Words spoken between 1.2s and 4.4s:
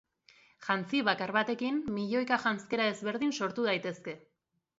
batekin milioika janzkera desberdin sortu daitezke.